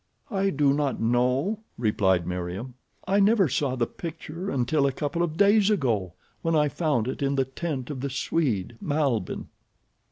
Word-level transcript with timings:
"I 0.31 0.49
do 0.49 0.73
not 0.73 0.99
know," 0.99 1.59
replied 1.77 2.25
Meriem. 2.25 2.73
"I 3.07 3.19
never 3.19 3.47
saw 3.47 3.75
the 3.75 3.85
picture 3.85 4.49
until 4.49 4.87
a 4.87 4.91
couple 4.91 5.21
of 5.21 5.37
days 5.37 5.69
ago, 5.69 6.13
when 6.41 6.55
I 6.55 6.69
found 6.69 7.07
it 7.07 7.21
in 7.21 7.35
the 7.35 7.45
tent 7.45 7.91
of 7.91 7.99
the 8.01 8.09
Swede, 8.09 8.77
Malbihn." 8.81 9.49